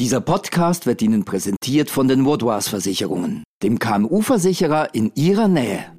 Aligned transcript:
Dieser 0.00 0.22
Podcast 0.22 0.86
wird 0.86 1.02
Ihnen 1.02 1.26
präsentiert 1.26 1.90
von 1.90 2.08
den 2.08 2.24
Vaudois 2.24 2.62
Versicherungen, 2.62 3.44
dem 3.62 3.78
KMU-Versicherer 3.78 4.94
in 4.94 5.12
Ihrer 5.14 5.46
Nähe. 5.46 5.94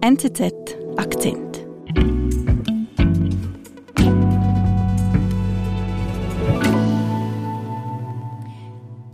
NZZ 0.00 0.52
Akzent. 0.96 1.64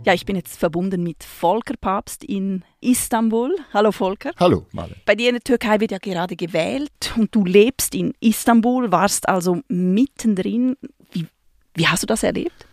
Ja, 0.03 0.15
ich 0.15 0.25
bin 0.25 0.35
jetzt 0.35 0.57
verbunden 0.57 1.03
mit 1.03 1.23
Volker 1.23 1.75
Papst 1.79 2.23
in 2.23 2.63
Istanbul. 2.81 3.55
Hallo 3.71 3.91
Volker. 3.91 4.31
Hallo, 4.39 4.65
Male. 4.71 4.95
Bei 5.05 5.13
dir 5.13 5.29
in 5.29 5.35
der 5.35 5.43
Türkei 5.43 5.79
wird 5.79 5.91
ja 5.91 5.99
gerade 5.99 6.35
gewählt 6.35 7.13
und 7.17 7.35
du 7.35 7.45
lebst 7.45 7.93
in 7.93 8.15
Istanbul, 8.19 8.91
warst 8.91 9.29
also 9.29 9.61
mittendrin. 9.67 10.75
Wie, 11.11 11.27
wie 11.75 11.87
hast 11.87 12.01
du 12.01 12.07
das 12.07 12.23
erlebt? 12.23 12.65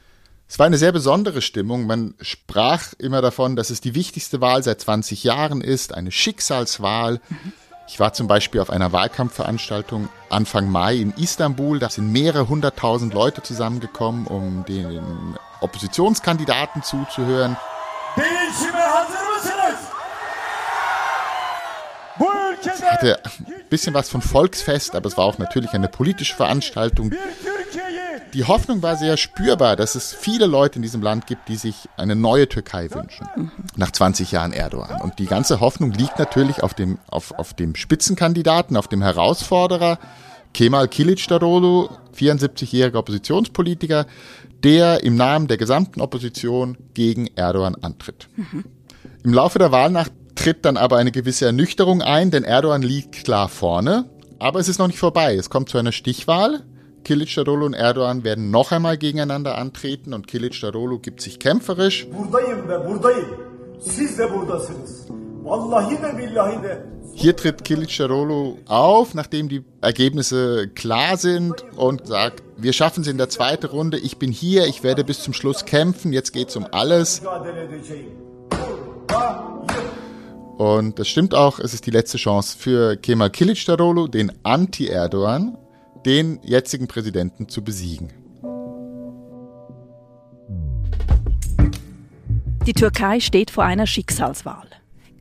Es 0.53 0.59
war 0.59 0.67
eine 0.67 0.77
sehr 0.77 0.93
besondere 0.93 1.41
Stimmung. 1.41 1.87
Man 1.87 2.13
sprach 2.21 2.93
immer 2.99 3.23
davon, 3.23 3.57
dass 3.57 3.71
es 3.71 3.81
die 3.81 3.95
wichtigste 3.95 4.43
Wahl 4.43 4.63
seit 4.63 4.83
20 4.83 5.25
Jahren 5.25 5.63
ist, 5.63 5.95
eine 5.95 6.13
Schicksalswahl. 6.13 7.23
Ich 7.89 7.99
war 7.99 8.13
zum 8.13 8.27
Beispiel 8.27 8.61
auf 8.61 8.69
einer 8.69 8.93
Wahlkampfveranstaltung 8.93 10.11
Anfang 10.29 10.71
Mai 10.71 10.97
in 10.97 11.15
Istanbul. 11.15 11.79
Da 11.79 11.89
sind 11.89 12.13
mehrere 12.13 12.51
hunderttausend 12.51 13.15
Leute 13.15 13.43
zusammengekommen, 13.43 14.27
um 14.27 14.67
den 14.67 15.39
Oppositionskandidaten 15.63 16.83
zuzuhören. 16.83 17.57
Es 22.63 22.83
hatte 22.83 23.25
ein 23.25 23.69
bisschen 23.71 23.95
was 23.95 24.11
von 24.11 24.21
Volksfest, 24.21 24.95
aber 24.95 25.07
es 25.07 25.17
war 25.17 25.25
auch 25.25 25.39
natürlich 25.39 25.73
eine 25.73 25.89
politische 25.89 26.37
Veranstaltung. 26.37 27.11
Die 28.35 28.45
Hoffnung 28.45 28.83
war 28.83 28.97
sehr 28.97 29.17
spürbar, 29.19 29.77
dass 29.77 29.95
es 29.95 30.15
viele 30.15 30.47
Leute 30.47 30.77
in 30.77 30.83
diesem 30.83 31.03
Land 31.03 31.27
gibt, 31.27 31.49
die 31.49 31.57
sich 31.57 31.75
eine 31.97 32.17
neue 32.17 32.49
Türkei 32.49 32.91
wünschen, 32.91 33.51
nach 33.77 33.91
20 33.91 34.33
Jahren 34.33 34.53
Erdogan. 34.53 35.03
Und 35.03 35.19
die 35.19 35.27
ganze 35.27 35.61
Hoffnung 35.61 35.93
liegt 35.93 36.19
natürlich 36.19 36.63
auf 36.63 36.73
dem, 36.73 36.99
auf, 37.09 37.33
auf 37.33 37.53
dem 37.53 37.75
Spitzenkandidaten, 37.75 38.77
auf 38.77 38.89
dem 38.89 39.03
Herausforderer, 39.03 39.99
Kemal 40.55 40.89
Kilicdaroglu, 40.89 41.89
74-jähriger 42.17 42.97
Oppositionspolitiker, 42.97 44.07
der 44.65 45.03
im 45.03 45.17
Namen 45.17 45.47
der 45.49 45.57
gesamten 45.57 46.01
Opposition 46.01 46.79
gegen 46.95 47.27
Erdogan 47.37 47.75
antritt. 47.77 48.29
Mhm. 48.37 48.65
Im 49.25 49.35
Laufe 49.35 49.59
der 49.59 49.73
Wahlnacht 49.73 50.13
tritt 50.35 50.65
dann 50.65 50.77
aber 50.77 50.97
eine 50.97 51.13
gewisse 51.13 51.47
Ernüchterung 51.47 52.03
ein, 52.03 52.31
denn 52.31 52.45
Erdogan 52.45 52.83
liegt 52.83 53.25
klar 53.25 53.49
vorne. 53.49 54.07
Aber 54.39 54.59
es 54.59 54.69
ist 54.69 54.79
noch 54.79 54.89
nicht 54.89 54.99
vorbei. 54.99 55.37
Es 55.37 55.51
kommt 55.51 55.69
zu 55.69 55.79
einer 55.79 55.93
Stichwahl. 55.93 56.63
Kilic 57.05 57.35
Darolo 57.35 57.67
und 57.67 57.75
Erdogan 57.75 58.25
werden 58.25 58.51
noch 58.51 58.73
einmal 58.73 58.97
gegeneinander 58.99 59.59
antreten 59.59 60.15
und 60.15 60.27
Kilic 60.27 60.61
Darolo 60.61 60.99
gibt 60.99 61.21
sich 61.21 61.39
kämpferisch. 61.39 62.07
Hier 67.15 67.37
tritt 67.37 67.65
Kilic 67.65 67.97
Darolo 67.99 68.59
auf, 68.67 69.15
nachdem 69.15 69.49
die 69.49 69.65
Ergebnisse 69.81 70.69
klar 70.69 71.17
sind 71.17 71.65
und 71.77 72.07
sagt, 72.07 72.43
wir 72.57 72.73
schaffen 72.73 73.03
es 73.03 73.09
in 73.09 73.19
der 73.19 73.29
zweiten 73.29 73.67
Runde, 73.67 73.99
ich 73.99 74.19
bin 74.19 74.31
hier, 74.31 74.67
ich 74.67 74.83
werde 74.83 75.05
bis 75.05 75.21
zum 75.23 75.35
Schluss 75.35 75.65
kämpfen, 75.65 76.13
jetzt 76.13 76.33
geht 76.33 76.49
es 76.49 76.57
um 76.57 76.67
alles. 76.71 77.23
Und 80.59 80.99
das 80.99 81.09
stimmt 81.09 81.35
auch, 81.35 81.59
es 81.59 81.75
ist 81.75 81.87
die 81.87 81.91
letzte 81.91 82.19
Chance 82.19 82.57
für 82.57 82.97
Kemal 82.97 83.31
Kilicdaroglu, 83.31 84.07
den 84.07 84.33
Anti-Erdogan, 84.45 85.59
den 86.05 86.41
jetzigen 86.43 86.89
Präsidenten 86.89 87.49
zu 87.49 87.63
besiegen. 87.63 88.13
Die 92.67 92.73
Türkei 92.73 93.21
steht 93.21 93.51
vor 93.51 93.65
einer 93.65 93.87
Schicksalswahl. 93.87 94.69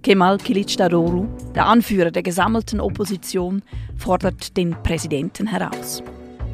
Kemal 0.03 0.37
Kilicdaroglu, 0.37 1.27
der 1.55 1.65
Anführer 1.65 2.11
der 2.11 2.23
gesammelten 2.23 2.79
Opposition, 2.79 3.61
fordert 3.97 4.58
den 4.58 4.75
Präsidenten 4.83 5.47
heraus. 5.47 6.03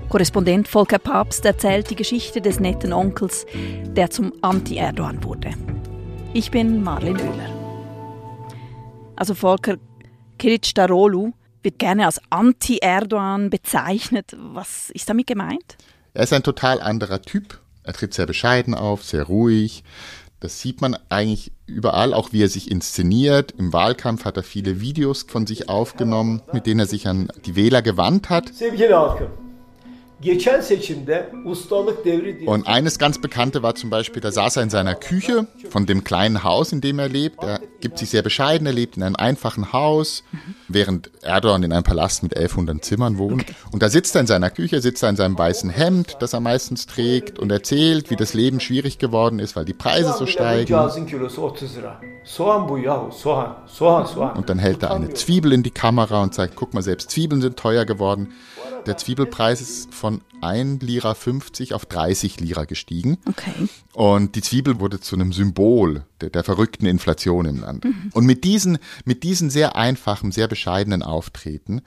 Korrespondent 0.10 0.68
Volker 0.68 1.00
Papst 1.00 1.46
erzählt 1.46 1.90
die 1.90 1.96
Geschichte 1.96 2.42
des 2.42 2.60
netten 2.60 2.94
Onkels, 2.94 3.46
der 3.96 4.10
zum 4.10 4.32
Anti-Erdogan 4.42 5.24
wurde. 5.24 5.52
Ich 6.34 6.52
bin 6.52 6.84
Marlene 6.84 7.22
Müller. 7.22 7.50
Also 9.16 9.34
Volker 9.34 9.76
Kilicdaroglu 10.38 11.34
wird 11.68 11.80
gerne 11.80 12.06
als 12.06 12.22
Anti-Erdogan 12.30 13.50
bezeichnet. 13.50 14.38
Was 14.40 14.90
ist 14.92 15.10
damit 15.10 15.28
gemeint? 15.28 15.76
Er 16.14 16.24
ist 16.24 16.32
ein 16.32 16.42
total 16.42 16.80
anderer 16.80 17.22
Typ. 17.22 17.60
Er 17.84 17.92
tritt 17.92 18.14
sehr 18.14 18.26
bescheiden 18.26 18.74
auf, 18.74 19.04
sehr 19.04 19.24
ruhig. 19.24 19.84
Das 20.40 20.62
sieht 20.62 20.80
man 20.80 20.98
eigentlich 21.10 21.52
überall, 21.66 22.14
auch 22.14 22.32
wie 22.32 22.42
er 22.42 22.48
sich 22.48 22.72
inszeniert. 22.72 23.54
Im 23.58 23.74
Wahlkampf 23.74 24.24
hat 24.24 24.38
er 24.38 24.44
viele 24.44 24.80
Videos 24.80 25.26
von 25.28 25.46
sich 25.46 25.68
aufgenommen, 25.68 26.42
mit 26.54 26.68
denen 26.68 26.80
er 26.80 26.86
sich 26.86 27.06
an 27.06 27.28
die 27.46 27.58
Wähler 27.58 27.82
gewandt 27.82 28.30
hat. 28.30 28.54
Und 32.48 32.66
eines 32.66 32.98
ganz 32.98 33.22
Bekannte 33.22 33.62
war 33.62 33.76
zum 33.76 33.92
Beispiel, 33.92 34.20
da 34.20 34.32
saß 34.32 34.58
er 34.58 34.64
in 34.64 34.72
seiner 34.72 34.96
Küche 34.96 35.46
von 35.70 35.86
dem 35.86 36.04
kleinen 36.04 36.44
Haus, 36.44 36.72
in 36.72 36.82
dem 36.82 36.98
er 36.98 37.08
lebt. 37.08 37.44
Er 37.44 37.60
gibt 37.82 38.00
sich 38.00 38.10
sehr 38.10 38.24
bescheiden, 38.24 38.66
er 38.66 38.74
lebt 38.74 38.98
in 38.98 39.04
einem 39.04 39.16
einfachen 39.16 39.74
Haus, 39.74 40.24
während 40.68 41.12
Erdogan 41.22 41.62
in 41.62 41.72
einem 41.72 41.84
Palast 41.84 42.24
mit 42.24 42.36
1100 42.36 42.84
Zimmern 42.84 43.20
wohnt. 43.20 43.44
Okay. 43.44 43.54
Und 43.72 43.84
da 43.84 43.90
sitzt 43.90 44.16
er 44.16 44.22
in 44.22 44.28
seiner 44.28 44.50
Küche, 44.50 44.82
sitzt 44.82 45.04
er 45.04 45.10
in 45.10 45.18
seinem 45.18 45.38
weißen 45.38 45.70
Hemd, 45.70 46.18
das 46.20 46.34
er 46.34 46.40
meistens 46.40 46.88
trägt 46.88 47.38
und 47.38 47.52
erzählt, 47.52 48.10
wie 48.10 48.16
das 48.16 48.34
Leben 48.34 48.60
schwierig 48.60 48.98
geworden 48.98 49.38
ist, 49.38 49.56
weil 49.56 49.66
die 49.66 49.74
Preise 49.74 50.14
so 50.18 50.26
steigen. 50.26 50.66
Und 54.32 54.50
dann 54.50 54.58
hält 54.58 54.82
er 54.82 54.96
eine 54.96 55.14
Zwiebel 55.14 55.54
in 55.54 55.62
die 55.62 55.72
Kamera 55.72 56.24
und 56.24 56.34
sagt, 56.34 56.56
guck 56.56 56.74
mal, 56.74 56.82
selbst 56.82 57.12
Zwiebeln 57.12 57.42
sind 57.42 57.56
teuer 57.58 57.86
geworden. 57.86 58.34
Der 58.88 58.98
Zwiebelpreis 58.98 59.60
ist 59.60 59.94
von 59.94 60.22
1 60.42 60.82
Lira 60.82 61.14
50 61.14 61.74
auf 61.74 61.86
30 61.86 62.40
Lira 62.40 62.64
gestiegen. 62.64 63.18
Okay. 63.28 63.52
Und 63.94 64.36
die 64.36 64.42
Zwiebel 64.42 64.80
wurde 64.80 65.02
zu 65.02 65.16
einem 65.16 65.34
Symbol 65.34 66.06
der, 66.22 66.30
der 66.30 66.46
verrückten 66.46 66.86
Inflation 66.86 67.46
im 67.46 67.60
Land. 67.60 67.84
Mhm. 67.84 68.12
Und 68.14 68.26
mit 68.26 68.46
diesen, 68.46 68.78
mit 69.04 69.24
diesen 69.24 69.50
sehr 69.50 69.76
einfachen, 69.76 70.32
sehr 70.32 70.48
bescheidenen 70.48 71.04
Auftreten 71.04 71.82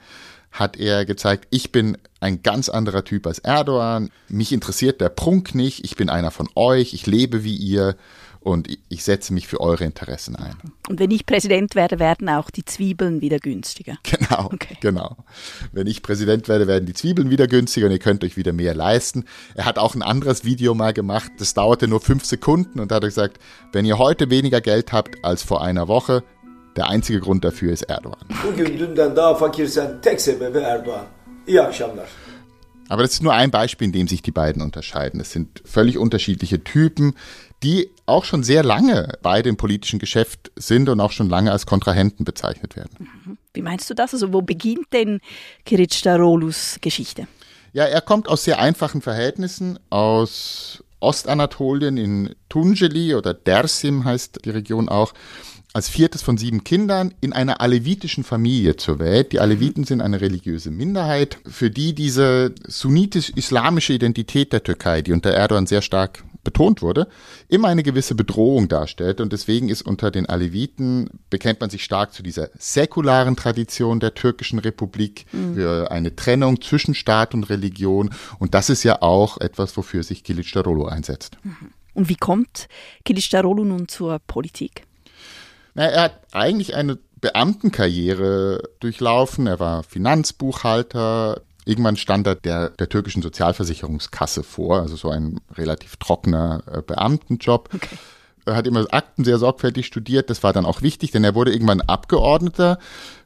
hat 0.51 0.77
er 0.77 1.05
gezeigt, 1.05 1.47
ich 1.49 1.71
bin 1.71 1.97
ein 2.19 2.43
ganz 2.43 2.69
anderer 2.69 3.03
Typ 3.03 3.25
als 3.25 3.39
Erdogan. 3.39 4.11
Mich 4.27 4.51
interessiert 4.51 5.01
der 5.01 5.09
Prunk 5.09 5.55
nicht. 5.55 5.83
Ich 5.85 5.95
bin 5.95 6.09
einer 6.09 6.29
von 6.29 6.49
euch. 6.55 6.93
Ich 6.93 7.07
lebe 7.07 7.43
wie 7.43 7.55
ihr 7.55 7.95
und 8.41 8.67
ich 8.89 9.03
setze 9.03 9.33
mich 9.33 9.47
für 9.47 9.61
eure 9.61 9.83
Interessen 9.83 10.35
ein. 10.35 10.55
Und 10.89 10.99
wenn 10.99 11.11
ich 11.11 11.27
Präsident 11.27 11.75
werde, 11.75 11.99
werden 11.99 12.27
auch 12.27 12.49
die 12.49 12.65
Zwiebeln 12.65 13.21
wieder 13.21 13.39
günstiger. 13.39 13.97
Genau, 14.11 14.49
okay. 14.53 14.77
genau. 14.81 15.17
Wenn 15.71 15.87
ich 15.87 16.03
Präsident 16.03 16.47
werde, 16.47 16.67
werden 16.67 16.85
die 16.85 16.93
Zwiebeln 16.93 17.29
wieder 17.29 17.47
günstiger 17.47 17.87
und 17.87 17.91
ihr 17.91 17.99
könnt 17.99 18.23
euch 18.23 18.37
wieder 18.37 18.53
mehr 18.53 18.73
leisten. 18.73 19.25
Er 19.55 19.65
hat 19.65 19.77
auch 19.77 19.95
ein 19.95 20.01
anderes 20.01 20.45
Video 20.45 20.73
mal 20.73 20.93
gemacht, 20.93 21.31
das 21.39 21.53
dauerte 21.53 21.87
nur 21.87 22.01
fünf 22.01 22.25
Sekunden 22.25 22.79
und 22.79 22.91
da 22.91 22.95
hat 22.95 23.03
er 23.03 23.09
gesagt, 23.09 23.39
wenn 23.73 23.85
ihr 23.85 23.97
heute 23.97 24.29
weniger 24.29 24.61
Geld 24.61 24.91
habt 24.91 25.23
als 25.23 25.43
vor 25.43 25.61
einer 25.61 25.87
Woche, 25.87 26.23
der 26.75 26.87
einzige 26.87 27.19
Grund 27.19 27.43
dafür 27.43 27.73
ist 27.73 27.83
Erdogan. 27.83 28.19
Aber 32.87 33.03
das 33.03 33.13
ist 33.13 33.23
nur 33.23 33.33
ein 33.33 33.51
Beispiel, 33.51 33.85
in 33.85 33.93
dem 33.93 34.07
sich 34.07 34.21
die 34.21 34.31
beiden 34.31 34.61
unterscheiden. 34.61 35.21
Es 35.21 35.31
sind 35.31 35.61
völlig 35.65 35.97
unterschiedliche 35.97 36.63
Typen, 36.63 37.15
die 37.63 37.89
auch 38.05 38.25
schon 38.25 38.43
sehr 38.43 38.63
lange 38.63 39.13
bei 39.21 39.41
dem 39.41 39.57
politischen 39.57 39.99
Geschäft 39.99 40.51
sind 40.55 40.89
und 40.89 40.99
auch 40.99 41.11
schon 41.11 41.29
lange 41.29 41.51
als 41.51 41.65
Kontrahenten 41.65 42.25
bezeichnet 42.25 42.75
werden. 42.75 42.91
Mhm. 42.99 43.37
Wie 43.53 43.61
meinst 43.61 43.89
du 43.89 43.93
das? 43.93 44.13
Also 44.13 44.33
wo 44.33 44.41
beginnt 44.41 44.87
denn 44.93 45.19
Kilicdarolus 45.65 46.77
Geschichte? 46.81 47.27
Ja, 47.73 47.85
er 47.85 48.01
kommt 48.01 48.27
aus 48.27 48.43
sehr 48.43 48.59
einfachen 48.59 49.01
Verhältnissen, 49.01 49.79
aus 49.89 50.83
Ostanatolien 50.99 51.97
in 51.97 52.35
Tunceli 52.49 53.15
oder 53.15 53.33
Dersim 53.33 54.05
heißt 54.05 54.41
die 54.45 54.49
Region 54.49 54.89
auch, 54.89 55.13
als 55.73 55.87
viertes 55.87 56.21
von 56.21 56.37
sieben 56.37 56.65
Kindern 56.65 57.13
in 57.21 57.31
einer 57.31 57.61
alevitischen 57.61 58.25
Familie 58.25 58.75
zur 58.75 58.99
Welt. 58.99 59.31
Die 59.31 59.39
Aleviten 59.39 59.85
sind 59.85 60.01
eine 60.01 60.19
religiöse 60.19 60.69
Minderheit, 60.69 61.37
für 61.49 61.71
die 61.71 61.95
diese 61.95 62.53
sunnitisch-islamische 62.67 63.93
Identität 63.93 64.51
der 64.51 64.63
Türkei, 64.63 65.01
die 65.01 65.13
unter 65.13 65.31
Erdogan 65.31 65.67
sehr 65.67 65.81
stark 65.81 66.25
betont 66.43 66.81
wurde, 66.81 67.07
immer 67.47 67.67
eine 67.67 67.83
gewisse 67.83 68.15
Bedrohung 68.15 68.67
darstellt. 68.67 69.21
Und 69.21 69.33
deswegen 69.33 69.69
ist 69.69 69.81
unter 69.81 70.11
den 70.11 70.27
Aleviten, 70.27 71.09
bekennt 71.29 71.61
man 71.61 71.69
sich 71.69 71.83
stark 71.83 72.13
zu 72.13 72.23
dieser 72.23 72.49
säkularen 72.57 73.35
Tradition 73.35 73.99
der 73.99 74.13
türkischen 74.13 74.59
Republik, 74.59 75.25
mhm. 75.31 75.55
für 75.55 75.91
eine 75.91 76.15
Trennung 76.15 76.61
zwischen 76.61 76.95
Staat 76.95 77.33
und 77.33 77.45
Religion. 77.49 78.11
Und 78.39 78.53
das 78.53 78.69
ist 78.69 78.83
ja 78.83 79.01
auch 79.01 79.39
etwas, 79.39 79.75
wofür 79.77 80.03
sich 80.03 80.23
Kilic 80.23 80.51
Darolo 80.51 80.85
einsetzt. 80.85 81.37
Mhm. 81.43 81.71
Und 81.93 82.09
wie 82.09 82.15
kommt 82.15 82.67
Kilic 83.03 83.29
Darolo 83.29 83.63
nun 83.63 83.87
zur 83.87 84.19
Politik? 84.19 84.83
Na, 85.73 85.83
er 85.83 86.03
hat 86.03 86.21
eigentlich 86.31 86.75
eine 86.75 86.97
Beamtenkarriere 87.21 88.63
durchlaufen. 88.79 89.47
Er 89.47 89.59
war 89.59 89.83
Finanzbuchhalter, 89.83 91.41
Irgendwann 91.65 91.97
stand 91.97 92.27
er 92.27 92.35
der, 92.35 92.69
der 92.69 92.89
türkischen 92.89 93.21
Sozialversicherungskasse 93.21 94.43
vor, 94.43 94.81
also 94.81 94.95
so 94.95 95.09
ein 95.09 95.39
relativ 95.53 95.97
trockener 95.97 96.63
äh, 96.71 96.81
Beamtenjob. 96.81 97.69
Okay. 97.73 97.97
Er 98.45 98.55
hat 98.55 98.65
immer 98.65 98.87
Akten 98.91 99.23
sehr 99.23 99.37
sorgfältig 99.37 99.85
studiert, 99.85 100.31
das 100.31 100.41
war 100.41 100.51
dann 100.51 100.65
auch 100.65 100.81
wichtig, 100.81 101.11
denn 101.11 101.23
er 101.23 101.35
wurde 101.35 101.53
irgendwann 101.53 101.81
Abgeordneter 101.81 102.79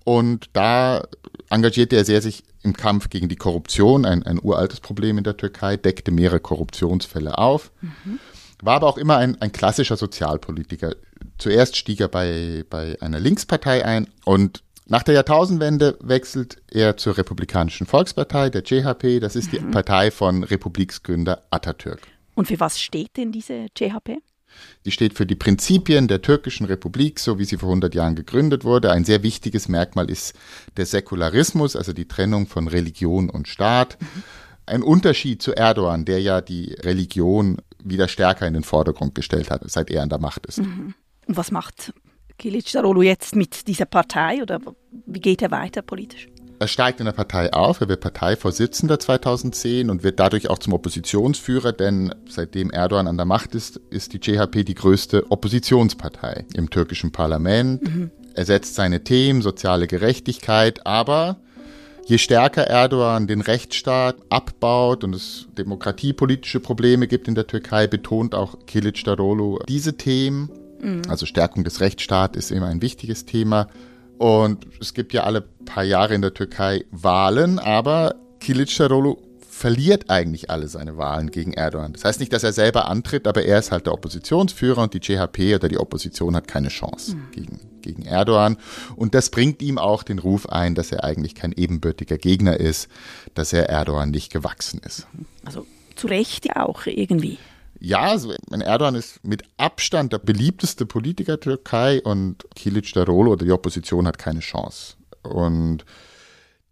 und 0.04 0.50
da 0.52 1.08
engagierte 1.50 1.96
er 1.96 2.04
sehr 2.04 2.22
sich 2.22 2.44
im 2.64 2.74
Kampf 2.74 3.10
gegen 3.10 3.30
die 3.30 3.38
Korruption, 3.38 4.06
ein, 4.06 4.24
ein 4.24 4.40
uraltes 4.42 4.82
Problem 4.82 5.18
in 5.18 5.24
der 5.24 5.38
Türkei, 5.38 5.78
deckte 5.78 6.12
mehrere 6.12 6.42
Korruptionsfälle 6.42 7.38
auf, 7.38 7.72
mhm. 7.82 8.20
war 8.62 8.76
aber 8.76 8.88
auch 8.88 8.98
immer 8.98 9.18
ein, 9.18 9.40
ein 9.42 9.54
klassischer 9.54 9.96
Sozialpolitiker. 9.96 10.96
Zuerst 11.38 11.78
stieg 11.78 12.02
er 12.02 12.10
bei, 12.10 12.66
bei 12.70 12.98
einer 13.02 13.20
Linkspartei 13.20 13.86
ein 13.86 14.08
und 14.26 14.64
nach 14.88 15.04
der 15.04 15.16
Jahrtausendwende 15.16 15.98
wechselt 16.02 16.62
er 16.70 16.96
zur 16.96 17.18
Republikanischen 17.18 17.88
Volkspartei, 17.88 18.50
der 18.50 18.64
CHP. 18.64 19.20
Das 19.20 19.36
ist 19.36 19.52
mhm. 19.52 19.58
die 19.58 19.66
Partei 19.72 20.12
von 20.12 20.44
Republiksgründer 20.44 21.44
Atatürk. 21.50 22.02
Und 22.36 22.48
für 22.48 22.60
was 22.60 22.80
steht 22.80 23.18
denn 23.18 23.32
diese 23.32 23.68
CHP? 23.76 24.20
Die 24.86 24.92
steht 24.92 25.16
für 25.16 25.26
die 25.26 25.36
Prinzipien 25.36 26.08
der 26.08 26.22
türkischen 26.22 26.66
Republik, 26.66 27.20
so 27.20 27.40
wie 27.40 27.46
sie 27.46 27.58
vor 27.58 27.70
100 27.70 27.96
Jahren 27.96 28.16
gegründet 28.16 28.64
wurde. 28.64 28.92
Ein 28.92 29.04
sehr 29.04 29.24
wichtiges 29.24 29.68
Merkmal 29.68 30.10
ist 30.10 30.34
der 30.78 30.86
Säkularismus, 30.86 31.76
also 31.76 31.92
die 31.92 32.08
Trennung 32.08 32.48
von 32.48 32.68
Religion 32.68 33.30
und 33.30 33.48
Staat. 33.48 33.98
Mhm. 34.00 34.24
Ein 34.68 34.84
Unterschied 34.84 35.42
zu 35.42 35.54
Erdogan, 35.54 36.06
der 36.06 36.22
ja 36.22 36.42
die 36.42 36.74
Religion 36.74 37.58
wieder 37.84 38.08
stärker 38.08 38.48
in 38.48 38.54
den 38.54 38.64
Vordergrund 38.64 39.16
gestellt 39.16 39.52
hat, 39.52 39.62
seit 39.70 39.90
er 39.90 40.04
an 40.04 40.10
der 40.10 40.20
Macht 40.20 40.46
ist. 40.46 40.60
Mhm. 40.60 40.94
Und 41.28 41.38
was 41.38 41.52
macht 41.52 41.94
Kilic 42.38 42.72
Darolu 42.72 43.02
jetzt 43.02 43.36
mit 43.36 43.68
dieser 43.68 43.86
Partei 43.86 44.42
oder 44.42 44.60
wie 45.06 45.20
geht 45.20 45.42
er 45.42 45.52
weiter 45.52 45.82
politisch? 45.82 46.28
Er 46.58 46.68
steigt 46.68 47.00
in 47.02 47.06
der 47.06 47.12
Partei 47.12 47.52
auf, 47.52 47.82
er 47.82 47.90
wird 47.90 48.00
Parteivorsitzender 48.00 48.98
2010 48.98 49.90
und 49.90 50.04
wird 50.04 50.20
dadurch 50.22 50.50
auch 50.50 50.58
zum 50.58 50.74
Oppositionsführer, 50.74 51.74
denn 51.74 52.16
seitdem 52.30 52.72
Erdogan 52.72 53.08
an 53.08 53.18
der 53.18 53.26
Macht 53.26 53.56
ist, 53.56 53.82
ist 53.90 54.14
die 54.14 54.20
CHP 54.20 54.64
die 54.64 54.74
größte 54.74 55.30
Oppositionspartei 55.32 56.46
im 56.54 56.70
türkischen 56.70 57.12
Parlament. 57.12 57.84
Mhm. 57.84 58.12
Er 58.34 58.46
setzt 58.46 58.76
seine 58.76 59.04
Themen, 59.04 59.42
soziale 59.42 59.88
Gerechtigkeit, 59.88 60.86
aber 60.86 61.38
je 62.06 62.18
stärker 62.18 62.64
Erdogan 62.64 63.28
den 63.28 63.42
Rechtsstaat 63.42 64.16
abbaut 64.30 65.04
und 65.04 65.14
es 65.14 65.48
demokratiepolitische 65.58 66.62
Probleme 66.62 67.08
gibt 67.08 67.28
in 67.28 67.36
der 67.36 67.48
Türkei, 67.48 67.88
betont 67.88 68.34
auch 68.34 68.66
Kilic 68.66 69.04
Darolu 69.04 69.60
diese 69.68 69.98
Themen 69.98 70.50
Mhm. 70.86 71.02
Also 71.10 71.26
Stärkung 71.26 71.64
des 71.64 71.82
Rechtsstaats 71.82 72.38
ist 72.38 72.52
immer 72.52 72.68
ein 72.68 72.82
wichtiges 72.82 73.26
Thema. 73.26 73.68
Und 74.18 74.68
es 74.80 74.94
gibt 74.94 75.12
ja 75.14 75.24
alle 75.24 75.42
paar 75.42 75.84
Jahre 75.84 76.16
in 76.16 76.22
der 76.22 76.34
Türkei 76.34 76.86
Wahlen, 76.92 77.60
aber 77.60 78.16
Kilicdaroglu 78.40 79.18
verliert 79.40 80.10
eigentlich 80.10 80.50
alle 80.50 80.68
seine 80.68 80.98
Wahlen 80.98 81.32
gegen 81.32 81.54
Erdogan. 81.54 81.94
Das 81.94 82.04
heißt 82.04 82.20
nicht, 82.20 82.34
dass 82.34 82.44
er 82.44 82.54
selber 82.54 82.88
antritt, 82.88 83.26
aber 83.26 83.44
er 83.44 83.58
ist 83.58 83.72
halt 83.72 83.86
der 83.86 83.94
Oppositionsführer 83.94 84.84
und 84.84 84.94
die 84.94 85.00
CHP 85.00 85.56
oder 85.56 85.70
die 85.70 85.78
Opposition 85.78 86.36
hat 86.36 86.48
keine 86.48 86.68
Chance 86.68 87.16
mhm. 87.16 87.32
gegen, 87.32 87.60
gegen 87.82 88.06
Erdogan. 88.06 88.58
Und 88.96 89.16
das 89.16 89.30
bringt 89.30 89.62
ihm 89.62 89.78
auch 89.78 90.04
den 90.04 90.20
Ruf 90.20 90.48
ein, 90.48 90.76
dass 90.76 90.92
er 90.92 91.04
eigentlich 91.04 91.36
kein 91.36 91.54
ebenbürtiger 91.54 92.18
Gegner 92.18 92.60
ist, 92.60 92.90
dass 93.34 93.54
er 93.54 93.70
Erdogan 93.70 94.12
nicht 94.12 94.32
gewachsen 94.32 94.82
ist. 94.86 95.08
Also 95.46 95.66
zu 95.96 96.08
Recht 96.08 96.56
auch 96.56 96.86
irgendwie 96.86 97.38
ja, 97.80 98.00
also 98.00 98.34
Erdogan 98.52 98.96
ist 98.96 99.24
mit 99.24 99.44
Abstand 99.58 100.14
der 100.14 100.20
beliebteste 100.20 100.86
Politiker 100.86 101.38
der 101.38 101.40
Türkei 101.40 102.02
und 102.02 102.46
Kilic 102.56 102.94
Darolo 102.94 103.34
oder 103.34 103.46
die 103.46 103.52
Opposition 103.52 104.08
hat 104.08 104.18
keine 104.18 104.40
Chance. 104.40 104.96
Und 105.24 105.86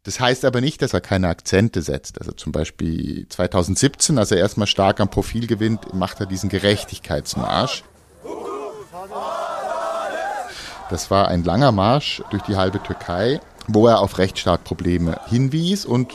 das 0.04 0.20
heißt 0.20 0.44
aber 0.44 0.60
nicht, 0.60 0.82
dass 0.82 0.94
er 0.94 1.02
keine 1.02 1.30
Akzente 1.30 1.82
setzt. 1.82 2.20
Also 2.20 2.34
zum 2.34 2.52
Beispiel 2.52 3.28
2017, 3.30 4.18
als 4.18 4.32
er 4.32 4.38
erstmal 4.38 4.68
stark 4.68 5.00
am 5.00 5.10
Profil 5.10 5.48
gewinnt, 5.48 5.94
macht 5.94 6.20
er 6.20 6.26
diesen 6.26 6.50
Gerechtigkeitsmarsch. 6.50 7.84
Das 10.90 11.10
war 11.10 11.30
ein 11.30 11.44
langer 11.44 11.72
Marsch 11.72 12.22
durch 12.30 12.44
die 12.44 12.56
halbe 12.56 12.84
Türkei, 12.84 13.40
wo 13.68 13.88
er 13.88 14.00
auf 14.00 14.18
Rechtsstaatprobleme 14.18 15.20
hinwies 15.28 15.86
und 15.86 16.14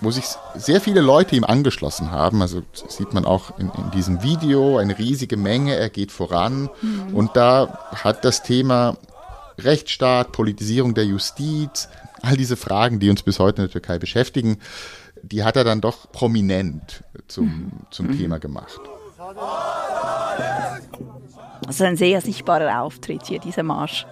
wo 0.00 0.10
sich 0.10 0.24
sehr 0.54 0.80
viele 0.80 1.00
Leute 1.00 1.36
ihm 1.36 1.44
angeschlossen 1.44 2.10
haben. 2.10 2.42
Also 2.42 2.62
sieht 2.72 3.12
man 3.12 3.24
auch 3.24 3.58
in, 3.58 3.70
in 3.76 3.90
diesem 3.90 4.22
Video 4.22 4.78
eine 4.78 4.98
riesige 4.98 5.36
Menge, 5.36 5.76
er 5.76 5.90
geht 5.90 6.12
voran. 6.12 6.70
Mhm. 6.80 7.14
Und 7.14 7.36
da 7.36 7.78
hat 7.92 8.24
das 8.24 8.42
Thema 8.42 8.96
Rechtsstaat, 9.58 10.32
Politisierung 10.32 10.94
der 10.94 11.04
Justiz, 11.04 11.88
all 12.22 12.36
diese 12.36 12.56
Fragen, 12.56 13.00
die 13.00 13.10
uns 13.10 13.22
bis 13.22 13.38
heute 13.38 13.62
in 13.62 13.68
der 13.68 13.72
Türkei 13.72 13.98
beschäftigen, 13.98 14.58
die 15.22 15.44
hat 15.44 15.56
er 15.56 15.64
dann 15.64 15.80
doch 15.80 16.10
prominent 16.12 17.04
zum, 17.28 17.46
mhm. 17.46 17.72
zum 17.90 18.06
mhm. 18.06 18.18
Thema 18.18 18.38
gemacht. 18.38 18.80
Also 21.66 21.84
ein 21.84 21.96
sehr 21.96 22.20
sichtbarer 22.20 22.82
Auftritt 22.82 23.26
hier, 23.26 23.38
dieser 23.38 23.62
Marsch. 23.62 24.06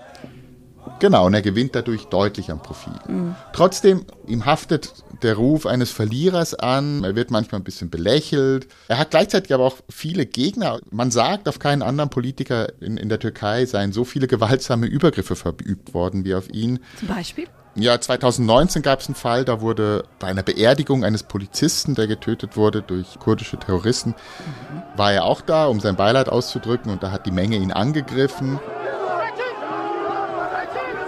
Genau, 0.99 1.27
und 1.27 1.35
er 1.35 1.43
gewinnt 1.43 1.75
dadurch 1.75 2.07
deutlich 2.07 2.51
am 2.51 2.61
Profil. 2.61 2.95
Mhm. 3.07 3.35
Trotzdem, 3.53 4.05
ihm 4.27 4.47
haftet 4.47 4.93
der 5.23 5.35
Ruf 5.35 5.67
eines 5.67 5.91
Verlierers 5.91 6.55
an. 6.55 7.05
Er 7.05 7.17
wird 7.17 7.31
manchmal 7.31 7.61
ein 7.61 7.65
bisschen 7.65 7.91
belächelt. 7.91 8.69
Er 8.89 8.99
hat 8.99 9.11
gleichzeitig 9.11 9.53
aber 9.53 9.65
auch 9.65 9.77
viele 9.89 10.27
Gegner. 10.27 10.81
Man 10.91 11.11
sagt, 11.11 11.49
auf 11.49 11.59
keinen 11.59 11.83
anderen 11.83 12.11
Politiker 12.11 12.69
in, 12.81 12.97
in 12.97 13.09
der 13.09 13.19
Türkei 13.19 13.67
seien 13.67 13.93
so 13.93 14.05
viele 14.05 14.27
gewaltsame 14.27 14.87
Übergriffe 14.87 15.37
verübt 15.37 15.95
worden 15.95 16.25
wie 16.25 16.35
auf 16.35 16.49
ihn. 16.51 16.81
Zum 16.99 17.09
Beispiel? 17.09 17.47
Ja, 17.75 18.01
2019 18.01 18.83
gab 18.83 19.01
es 19.01 19.07
einen 19.07 19.15
Fall, 19.15 19.45
da 19.45 19.61
wurde 19.61 20.05
bei 20.19 20.27
einer 20.27 20.43
Beerdigung 20.43 21.05
eines 21.05 21.23
Polizisten, 21.23 21.95
der 21.95 22.09
getötet 22.09 22.57
wurde 22.57 22.83
durch 22.83 23.21
kurdische 23.21 23.57
Terroristen, 23.57 24.11
mhm. 24.11 24.99
war 24.99 25.13
er 25.13 25.25
auch 25.25 25.41
da, 25.41 25.67
um 25.67 25.79
sein 25.79 25.95
Beileid 25.95 26.29
auszudrücken 26.29 26.91
und 26.91 27.05
da 27.05 27.13
hat 27.13 27.25
die 27.27 27.31
Menge 27.31 27.57
ihn 27.57 27.71
angegriffen. 27.71 28.59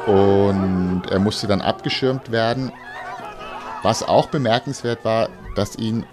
Und 0.06 1.02
er 1.11 1.19
musste 1.19 1.47
dann 1.47 1.61
abgeschirmt 1.61 2.32
werden. 2.32 2.73
Was 3.82 4.02
auch 4.02 4.26
bemerkenswert 4.26 5.05
war, 5.05 5.29
dass 5.55 5.76
ihn, 5.76 6.05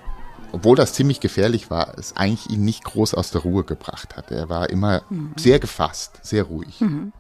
obwohl 0.52 0.76
das 0.76 0.94
ziemlich 0.94 1.20
gefährlich 1.20 1.70
war, 1.70 1.98
es 1.98 2.16
eigentlich 2.16 2.50
ihn 2.50 2.64
nicht 2.64 2.84
groß 2.84 3.14
aus 3.14 3.32
der 3.32 3.42
Ruhe 3.42 3.64
gebracht 3.64 4.16
hat. 4.16 4.32
Er 4.32 4.50
war 4.50 4.70
immer 4.70 5.02
mhm. 5.10 5.34
sehr 5.38 5.60
gefasst, 5.60 6.20
sehr 6.22 6.44
ruhig. 6.44 6.80
Mhm. 6.80 7.12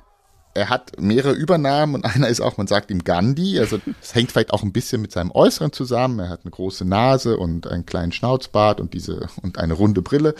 Er 0.53 0.69
hat 0.69 0.99
mehrere 0.99 1.33
Übernahmen 1.33 1.95
und 1.95 2.05
einer 2.15 2.29
ist 2.29 2.41
auch, 2.41 2.57
man 2.57 2.67
sagt 2.67 2.89
ihm 2.91 3.03
Gandhi. 3.03 3.59
Also 3.59 3.79
es 4.01 4.15
hängt 4.15 4.31
vielleicht 4.31 4.53
auch 4.53 4.63
ein 4.63 4.73
bisschen 4.73 5.01
mit 5.01 5.11
seinem 5.11 5.31
Äußeren 5.31 5.71
zusammen. 5.71 6.19
Er 6.19 6.29
hat 6.29 6.41
eine 6.43 6.51
große 6.51 6.85
Nase 6.85 7.37
und 7.37 7.67
einen 7.67 7.85
kleinen 7.85 8.11
Schnauzbart 8.11 8.79
und 8.81 8.93
diese 8.93 9.27
und 9.41 9.57
eine 9.57 9.73
runde 9.73 10.01
Brille. 10.01 10.33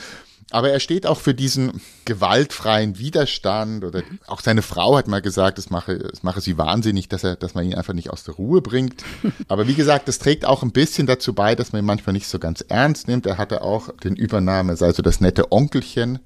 Aber 0.51 0.71
er 0.71 0.79
steht 0.79 1.05
auch 1.05 1.19
für 1.19 1.33
diesen 1.33 1.81
gewaltfreien 2.05 2.97
Widerstand 2.97 3.83
oder 3.83 4.03
auch 4.27 4.39
seine 4.39 4.61
Frau 4.61 4.97
hat 4.97 5.07
mal 5.07 5.21
gesagt, 5.21 5.59
es 5.59 5.69
mache, 5.69 5.93
es 5.93 6.23
mache 6.23 6.39
sie 6.39 6.57
wahnsinnig, 6.57 7.09
dass 7.09 7.25
er, 7.25 7.35
dass 7.35 7.53
man 7.53 7.65
ihn 7.65 7.75
einfach 7.75 7.93
nicht 7.93 8.11
aus 8.11 8.23
der 8.23 8.35
Ruhe 8.35 8.61
bringt. 8.61 9.03
Aber 9.49 9.67
wie 9.67 9.73
gesagt, 9.73 10.07
das 10.07 10.19
trägt 10.19 10.45
auch 10.45 10.63
ein 10.63 10.71
bisschen 10.71 11.05
dazu 11.05 11.33
bei, 11.33 11.55
dass 11.55 11.73
man 11.73 11.83
ihn 11.83 11.85
manchmal 11.85 12.13
nicht 12.13 12.27
so 12.27 12.39
ganz 12.39 12.61
ernst 12.61 13.09
nimmt. 13.09 13.25
Er 13.25 13.37
hatte 13.37 13.61
auch 13.61 13.89
den 13.97 14.15
Übernahme, 14.15 14.77
sei 14.77 14.93
so 14.93 15.01
das 15.01 15.19
nette 15.19 15.51
Onkelchen. 15.51 16.19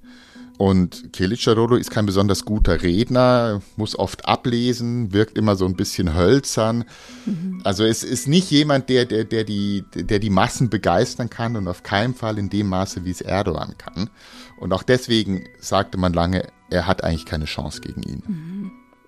Und 0.61 1.11
Kilic-Darolo 1.11 1.75
ist 1.75 1.89
kein 1.89 2.05
besonders 2.05 2.45
guter 2.45 2.83
Redner, 2.83 3.63
muss 3.77 3.97
oft 3.97 4.27
ablesen, 4.27 5.11
wirkt 5.11 5.35
immer 5.35 5.55
so 5.55 5.65
ein 5.65 5.75
bisschen 5.75 6.13
hölzern. 6.13 6.83
Mhm. 7.25 7.61
Also 7.63 7.83
es 7.83 8.03
ist 8.03 8.27
nicht 8.27 8.51
jemand, 8.51 8.87
der, 8.87 9.05
der, 9.05 9.23
der, 9.23 9.43
die, 9.43 9.83
der 9.95 10.19
die 10.19 10.29
Massen 10.29 10.69
begeistern 10.69 11.31
kann 11.31 11.55
und 11.55 11.67
auf 11.67 11.81
keinen 11.81 12.13
Fall 12.13 12.37
in 12.37 12.51
dem 12.51 12.67
Maße, 12.67 13.05
wie 13.05 13.09
es 13.09 13.21
Erdogan 13.21 13.73
kann. 13.79 14.11
Und 14.59 14.71
auch 14.71 14.83
deswegen 14.83 15.45
sagte 15.59 15.97
man 15.97 16.13
lange, 16.13 16.43
er 16.69 16.85
hat 16.85 17.03
eigentlich 17.03 17.25
keine 17.25 17.45
Chance 17.45 17.81
gegen 17.81 18.03
ihn. 18.03 18.21
Mhm. 18.27 18.50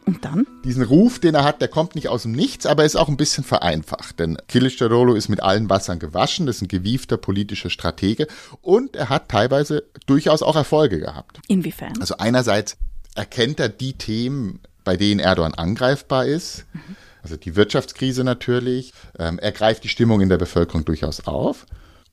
Und 0.06 0.26
dann? 0.26 0.46
Diesen 0.66 0.84
Ruf, 0.84 1.20
den 1.20 1.36
er 1.36 1.44
hat, 1.44 1.62
der 1.62 1.68
kommt 1.68 1.96
nicht 1.96 2.10
aus 2.10 2.24
dem 2.24 2.34
Nichts, 2.34 2.66
aber 2.66 2.84
ist 2.84 2.96
auch 2.96 3.08
ein 3.08 3.18
bisschen 3.18 3.44
vereinfacht. 3.44 4.20
Denn 4.20 4.38
Kilicdaroglu 4.48 5.14
ist 5.14 5.30
mit 5.30 5.42
allen 5.42 5.70
Wassern 5.70 6.00
gewaschen, 6.00 6.46
das 6.46 6.58
ist 6.58 6.64
ein 6.64 6.68
gewiefter 6.68 7.18
politischer 7.18 7.70
Stratege 7.70 8.28
und 8.62 8.96
er 8.96 9.10
hat 9.10 9.30
teilweise 9.30 9.84
durchaus 10.06 10.44
auch 10.44 10.56
Erfolge 10.56 11.00
gehabt. 11.00 11.40
Inwiefern? 11.48 11.94
Also 12.00 12.18
einerseits 12.18 12.78
erkennt 13.16 13.60
er 13.60 13.70
die 13.70 13.94
Themen, 13.94 14.60
bei 14.84 14.98
denen 14.98 15.20
Erdogan 15.20 15.54
angreifbar 15.54 16.26
ist. 16.26 16.66
Mhm. 16.74 16.96
Also 17.22 17.38
die 17.38 17.56
Wirtschaftskrise 17.56 18.24
natürlich. 18.24 18.94
Ähm, 19.18 19.40
er 19.40 19.54
greift 19.54 19.84
die 19.84 19.90
Stimmung 19.90 20.22
in 20.22 20.30
der 20.30 20.38
Bevölkerung 20.38 20.84
durchaus 20.84 21.26
auf. 21.26 21.66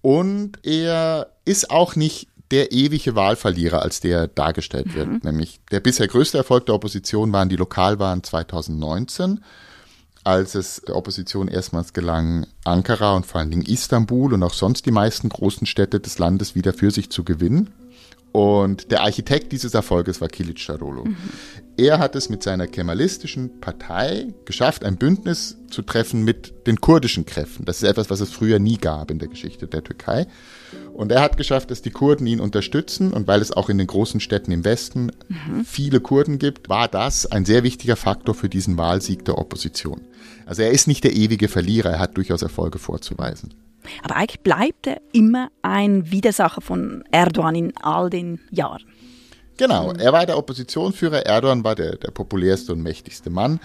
Und 0.03 0.65
er 0.65 1.33
ist 1.45 1.71
auch 1.71 1.97
nicht 1.97 2.29
der 2.51 2.73
ewige 2.73 3.15
Wahlverlierer, 3.15 3.83
als 3.83 4.01
der 4.01 4.27
dargestellt 4.27 4.95
wird. 4.95 5.09
Mhm. 5.09 5.21
Nämlich 5.23 5.61
der 5.71 5.81
bisher 5.81 6.09
größte 6.09 6.39
Erfolg 6.39 6.67
der 6.67 6.75
Opposition 6.75 7.33
waren 7.33 7.49
die 7.49 7.57
Lokalwahlen 7.57 8.23
2019, 8.23 9.41
als 10.25 10.55
es 10.55 10.83
der 10.87 10.97
Opposition 10.97 11.49
erstmals 11.49 11.93
gelang, 11.93 12.47
Ankara 12.65 13.17
und 13.17 13.27
vor 13.27 13.41
allen 13.41 13.51
Dingen 13.51 13.63
Istanbul 13.65 14.35
und 14.35 14.43
auch 14.43 14.53
sonst 14.53 14.85
die 14.87 14.91
meisten 14.91 15.29
großen 15.29 15.67
Städte 15.67 16.01
des 16.01 16.19
Landes 16.19 16.55
wieder 16.55 16.73
für 16.73 16.91
sich 16.91 17.11
zu 17.11 17.25
gewinnen. 17.25 17.71
Und 18.33 18.93
der 18.93 19.03
Architekt 19.03 19.51
dieses 19.51 19.75
Erfolges 19.75 20.21
war 20.21 20.29
Kilic 20.29 20.65
Darolo. 20.65 21.05
Mhm. 21.05 21.17
Er 21.77 21.99
hat 21.99 22.15
es 22.15 22.29
mit 22.29 22.43
seiner 22.43 22.69
kemalistischen 22.69 23.61
Partei 23.61 24.29
geschafft, 24.45 24.85
ein 24.85 24.97
Bündnis 24.97 25.57
zu 25.71 25.83
treffen 25.83 26.25
mit 26.25 26.67
den 26.67 26.81
kurdischen 26.81 27.27
Kräften. 27.27 27.65
Das 27.65 27.79
ist 27.79 27.89
etwas, 27.89 28.11
was 28.11 28.21
es 28.21 28.31
früher 28.31 28.59
nie 28.59 28.77
gab 28.77 29.11
in 29.11 29.19
der 29.19 29.29
Geschichte 29.29 29.67
der 29.67 29.83
Türkei. 29.83 30.27
Und 30.93 31.11
er 31.11 31.23
hat 31.23 31.39
geschafft, 31.39 31.71
dass 31.71 31.83
die 31.83 31.91
Kurden 31.91 32.27
ihn 32.27 32.39
unterstützen. 32.39 33.13
Und 33.13 33.27
weil 33.27 33.41
es 33.41 33.51
auch 33.51 33.69
in 33.69 33.79
den 33.79 33.87
großen 33.87 34.21
Städten 34.21 34.53
im 34.53 34.65
Westen 34.65 35.11
mhm. 35.29 35.65
viele 35.65 36.01
Kurden 36.01 36.39
gibt, 36.39 36.69
war 36.69 36.87
das 36.87 37.27
ein 37.27 37.45
sehr 37.45 37.65
wichtiger 37.65 37.97
Faktor 37.97 38.35
für 38.35 38.49
diesen 38.49 38.77
Wahlsieg 38.77 39.25
der 39.25 39.39
Opposition. 39.39 40.03
Also 40.47 40.63
er 40.63 40.71
ist 40.71 40.87
nicht 40.87 41.03
der 41.03 41.15
ewige 41.15 41.49
Verlierer, 41.49 41.91
er 41.91 41.99
hat 41.99 42.17
durchaus 42.17 42.43
Erfolge 42.43 42.79
vorzuweisen. 42.79 43.55
Aber 44.03 44.17
eigentlich 44.17 44.41
bleibt 44.41 44.87
er 44.87 45.01
immer 45.13 45.51
ein 45.63 46.11
Widersacher 46.11 46.61
von 46.61 47.05
Erdogan 47.11 47.55
in 47.55 47.77
all 47.83 48.11
den 48.11 48.41
Jahren. 48.51 48.85
Genau, 49.57 49.93
er 49.93 50.13
war 50.13 50.25
der 50.25 50.39
Oppositionsführer, 50.39 51.27
Erdogan 51.27 51.65
war 51.65 51.75
der, 51.75 51.97
der 51.97 52.11
populärste 52.11 52.73
und 52.73 52.83
mächtigste 52.83 53.29
Mann. 53.29 53.61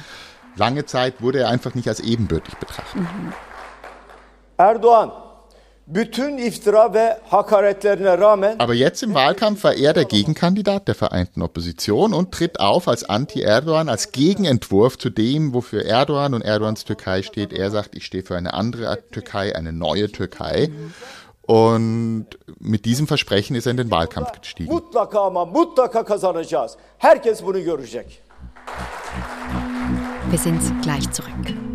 Lange 0.58 0.86
Zeit 0.86 1.22
wurde 1.22 1.40
er 1.40 1.50
einfach 1.50 1.74
nicht 1.74 1.88
als 1.88 2.02
ebenbürtig 2.02 2.56
betrachtet. 2.56 3.02
Mhm. 3.02 3.34
Erdogan, 4.58 5.12
Aber 8.58 8.74
jetzt 8.74 9.04
im 9.04 9.14
Wahlkampf 9.14 9.64
war 9.64 9.76
er 9.76 9.94
der 9.94 10.06
Gegenkandidat 10.06 10.88
der 10.88 10.96
Vereinten 10.96 11.44
Opposition 11.44 12.12
und 12.12 12.32
tritt 12.32 12.60
auf 12.60 12.88
als 12.88 13.04
Anti-Erdogan, 13.04 13.88
als 13.88 14.12
Gegenentwurf 14.12 14.98
zu 14.98 15.12
dem, 15.12 15.54
wofür 15.54 15.86
Erdogan 15.86 16.34
und 16.34 16.42
Erdogans 16.42 16.86
Türkei 16.86 17.22
steht. 17.22 17.54
Er 17.54 17.70
sagt, 17.70 17.96
ich 17.96 18.04
stehe 18.04 18.24
für 18.24 18.36
eine 18.36 18.56
andere 18.56 19.04
Türkei, 19.12 19.56
eine 19.56 19.74
neue 19.74 20.12
Türkei. 20.12 20.72
Und 21.44 22.30
mit 22.58 22.86
diesem 22.86 23.06
Versprechen 23.06 23.56
ist 23.56 23.68
er 23.68 23.72
in 23.72 23.78
den 23.78 23.92
Wahlkampf 23.92 24.32
gestiegen. 24.42 24.72
Wir 30.32 30.40
sind 30.40 30.82
gleich 30.82 31.12
zurück. 31.12 31.75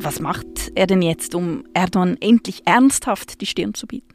Was 0.00 0.20
macht 0.20 0.46
er 0.74 0.86
denn 0.86 1.02
jetzt, 1.02 1.34
um 1.34 1.64
Erdogan 1.74 2.16
endlich 2.20 2.66
ernsthaft 2.66 3.40
die 3.40 3.46
Stirn 3.46 3.74
zu 3.74 3.86
bieten? 3.86 4.14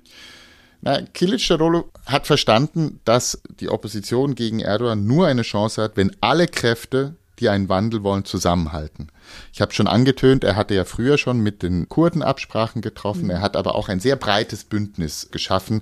Na, 0.81 1.01
Kilic 1.01 1.47
Darolo 1.47 1.91
hat 2.05 2.27
verstanden, 2.27 2.99
dass 3.05 3.41
die 3.59 3.69
Opposition 3.69 4.35
gegen 4.35 4.59
Erdogan 4.59 5.05
nur 5.05 5.27
eine 5.27 5.43
Chance 5.43 5.81
hat, 5.81 5.95
wenn 5.97 6.15
alle 6.21 6.47
Kräfte 6.47 7.15
die 7.43 7.49
einen 7.49 7.69
Wandel 7.69 8.03
wollen, 8.03 8.23
zusammenhalten. 8.25 9.09
Ich 9.51 9.61
habe 9.61 9.73
schon 9.73 9.87
angetönt, 9.87 10.43
er 10.43 10.55
hatte 10.55 10.73
ja 10.73 10.85
früher 10.85 11.17
schon 11.17 11.41
mit 11.41 11.61
den 11.61 11.89
Kurden 11.89 12.21
Absprachen 12.21 12.81
getroffen, 12.81 13.29
er 13.29 13.41
hat 13.41 13.57
aber 13.57 13.75
auch 13.75 13.89
ein 13.89 13.99
sehr 13.99 14.15
breites 14.15 14.63
Bündnis 14.63 15.29
geschaffen. 15.29 15.81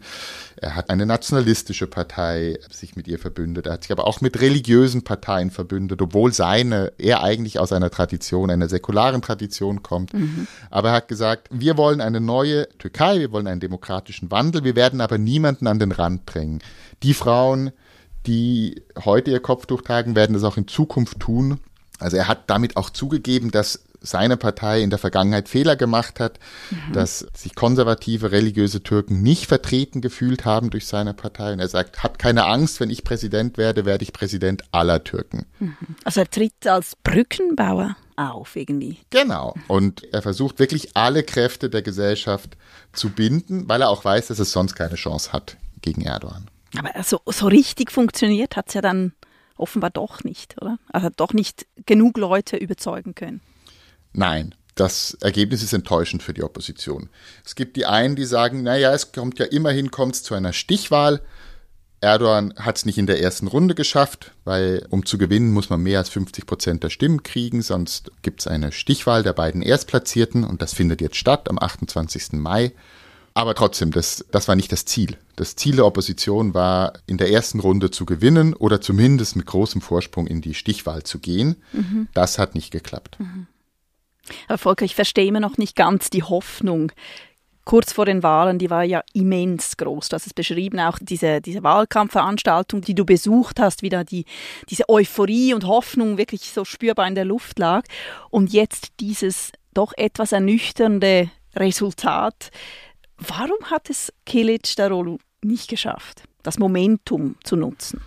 Er 0.57 0.75
hat 0.75 0.89
eine 0.89 1.05
nationalistische 1.05 1.87
Partei 1.87 2.57
sich 2.71 2.95
mit 2.95 3.07
ihr 3.07 3.19
verbündet, 3.19 3.67
er 3.67 3.73
hat 3.73 3.83
sich 3.83 3.91
aber 3.91 4.07
auch 4.07 4.21
mit 4.21 4.41
religiösen 4.41 5.03
Parteien 5.03 5.51
verbündet, 5.51 6.01
obwohl 6.01 6.33
seine, 6.33 6.93
er 6.97 7.23
eigentlich 7.23 7.59
aus 7.59 7.71
einer 7.71 7.91
Tradition, 7.91 8.49
einer 8.49 8.69
säkularen 8.69 9.21
Tradition 9.21 9.83
kommt. 9.83 10.13
Mhm. 10.13 10.47
Aber 10.71 10.89
er 10.89 10.95
hat 10.95 11.07
gesagt, 11.07 11.47
wir 11.51 11.77
wollen 11.77 12.01
eine 12.01 12.19
neue 12.19 12.67
Türkei, 12.79 13.19
wir 13.19 13.31
wollen 13.31 13.47
einen 13.47 13.61
demokratischen 13.61 14.31
Wandel, 14.31 14.63
wir 14.63 14.75
werden 14.75 14.99
aber 14.99 15.17
niemanden 15.17 15.67
an 15.67 15.79
den 15.79 15.91
Rand 15.91 16.21
drängen. 16.25 16.59
Die 17.03 17.13
Frauen, 17.13 17.71
die 18.27 18.81
heute 19.03 19.31
ihr 19.31 19.39
Kopftuch 19.39 19.81
tragen, 19.81 20.15
werden 20.15 20.33
das 20.33 20.43
auch 20.43 20.57
in 20.57 20.67
Zukunft 20.67 21.19
tun. 21.19 21.59
Also 21.99 22.17
er 22.17 22.27
hat 22.27 22.49
damit 22.49 22.77
auch 22.77 22.89
zugegeben, 22.89 23.51
dass 23.51 23.83
seine 24.01 24.35
Partei 24.35 24.81
in 24.81 24.89
der 24.89 24.97
Vergangenheit 24.97 25.47
Fehler 25.47 25.75
gemacht 25.75 26.19
hat, 26.19 26.39
mhm. 26.71 26.93
dass 26.93 27.27
sich 27.35 27.53
konservative 27.53 28.31
religiöse 28.31 28.81
Türken 28.81 29.21
nicht 29.21 29.45
vertreten 29.45 30.01
gefühlt 30.01 30.43
haben 30.43 30.71
durch 30.71 30.87
seine 30.87 31.13
Partei. 31.13 31.53
Und 31.53 31.59
er 31.59 31.67
sagt, 31.67 32.01
habt 32.01 32.17
keine 32.17 32.45
Angst, 32.45 32.79
wenn 32.79 32.89
ich 32.89 33.03
Präsident 33.03 33.57
werde, 33.57 33.85
werde 33.85 34.03
ich 34.03 34.11
Präsident 34.11 34.63
aller 34.71 35.03
Türken. 35.03 35.45
Mhm. 35.59 35.77
Also 36.03 36.21
er 36.21 36.29
tritt 36.29 36.65
als 36.65 36.95
Brückenbauer 37.03 37.95
auf 38.15 38.55
irgendwie. 38.55 38.97
Genau. 39.11 39.53
Und 39.67 40.03
er 40.11 40.23
versucht 40.23 40.57
wirklich 40.59 40.95
alle 40.97 41.23
Kräfte 41.23 41.69
der 41.69 41.83
Gesellschaft 41.83 42.57
zu 42.93 43.09
binden, 43.09 43.69
weil 43.69 43.81
er 43.81 43.89
auch 43.89 44.03
weiß, 44.03 44.27
dass 44.27 44.39
es 44.39 44.51
sonst 44.51 44.75
keine 44.75 44.95
Chance 44.95 45.31
hat 45.31 45.57
gegen 45.81 46.01
Erdogan. 46.01 46.50
Aber 46.77 47.03
so, 47.03 47.21
so 47.25 47.47
richtig 47.47 47.91
funktioniert 47.91 48.55
hat 48.55 48.69
es 48.69 48.73
ja 48.73 48.81
dann 48.81 49.13
offenbar 49.55 49.89
doch 49.89 50.23
nicht, 50.23 50.55
oder? 50.61 50.79
Also 50.91 51.09
doch 51.15 51.33
nicht 51.33 51.67
genug 51.85 52.17
Leute 52.17 52.57
überzeugen 52.57 53.15
können. 53.15 53.41
Nein, 54.13 54.55
das 54.75 55.17
Ergebnis 55.21 55.63
ist 55.63 55.73
enttäuschend 55.73 56.23
für 56.23 56.33
die 56.33 56.43
Opposition. 56.43 57.09
Es 57.45 57.55
gibt 57.55 57.77
die 57.77 57.85
einen, 57.85 58.15
die 58.15 58.25
sagen, 58.25 58.63
naja, 58.63 58.93
es 58.93 59.11
kommt 59.11 59.39
ja 59.39 59.45
immerhin 59.45 59.91
kommt 59.91 60.15
zu 60.15 60.33
einer 60.33 60.53
Stichwahl. 60.53 61.21
Erdogan 61.99 62.53
hat 62.57 62.77
es 62.77 62.85
nicht 62.85 62.97
in 62.97 63.05
der 63.05 63.21
ersten 63.21 63.45
Runde 63.45 63.75
geschafft, 63.75 64.31
weil 64.43 64.87
um 64.89 65.05
zu 65.05 65.19
gewinnen 65.19 65.53
muss 65.53 65.69
man 65.69 65.81
mehr 65.81 65.99
als 65.99 66.09
50 66.09 66.47
Prozent 66.47 66.83
der 66.83 66.89
Stimmen 66.89 67.21
kriegen, 67.21 67.61
sonst 67.61 68.11
gibt 68.23 68.39
es 68.39 68.47
eine 68.47 68.71
Stichwahl 68.71 69.21
der 69.21 69.33
beiden 69.33 69.61
Erstplatzierten 69.61 70.43
und 70.43 70.63
das 70.63 70.73
findet 70.73 70.99
jetzt 70.99 71.17
statt 71.17 71.47
am 71.47 71.59
28. 71.59 72.33
Mai. 72.33 72.71
Aber 73.33 73.55
trotzdem, 73.55 73.91
das, 73.91 74.25
das 74.31 74.47
war 74.47 74.55
nicht 74.55 74.71
das 74.71 74.85
Ziel. 74.85 75.17
Das 75.35 75.55
Ziel 75.55 75.77
der 75.77 75.85
Opposition 75.85 76.53
war, 76.53 76.93
in 77.07 77.17
der 77.17 77.31
ersten 77.31 77.59
Runde 77.59 77.89
zu 77.89 78.05
gewinnen 78.05 78.53
oder 78.53 78.81
zumindest 78.81 79.35
mit 79.35 79.45
großem 79.45 79.81
Vorsprung 79.81 80.27
in 80.27 80.41
die 80.41 80.53
Stichwahl 80.53 81.03
zu 81.03 81.19
gehen. 81.19 81.55
Mhm. 81.71 82.09
Das 82.13 82.39
hat 82.39 82.55
nicht 82.55 82.71
geklappt. 82.71 83.17
Mhm. 83.19 83.47
Herr 84.47 84.57
Volker, 84.57 84.85
ich 84.85 84.95
verstehe 84.95 85.25
immer 85.25 85.39
noch 85.39 85.57
nicht 85.57 85.75
ganz 85.75 86.09
die 86.09 86.23
Hoffnung. 86.23 86.91
Kurz 87.63 87.93
vor 87.93 88.05
den 88.05 88.23
Wahlen, 88.23 88.57
die 88.59 88.69
war 88.69 88.83
ja 88.83 89.01
immens 89.13 89.77
groß. 89.77 90.09
Du 90.09 90.15
hast 90.15 90.25
es 90.25 90.33
beschrieben, 90.33 90.79
auch 90.79 90.97
diese, 90.99 91.41
diese 91.41 91.63
Wahlkampfveranstaltung, 91.63 92.81
die 92.81 92.95
du 92.95 93.05
besucht 93.05 93.59
hast, 93.59 93.83
wieder 93.83 94.03
die, 94.03 94.25
diese 94.69 94.89
Euphorie 94.89 95.53
und 95.53 95.65
Hoffnung 95.65 96.17
wirklich 96.17 96.51
so 96.51 96.65
spürbar 96.65 97.07
in 97.07 97.15
der 97.15 97.25
Luft 97.25 97.59
lag. 97.59 97.83
Und 98.29 98.51
jetzt 98.51 98.89
dieses 98.99 99.51
doch 99.73 99.93
etwas 99.95 100.31
ernüchternde 100.31 101.29
Resultat. 101.55 102.49
Warum 103.27 103.63
hat 103.65 103.89
es 103.89 104.11
Kilic 104.25 104.75
Darolu 104.75 105.19
nicht 105.43 105.69
geschafft, 105.69 106.23
das 106.43 106.57
Momentum 106.57 107.35
zu 107.43 107.55
nutzen? 107.55 108.01